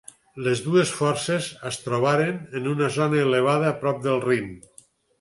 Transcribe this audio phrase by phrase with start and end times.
[0.45, 4.53] Les dues forces es trobaren en una zona elevada a prop del Rin.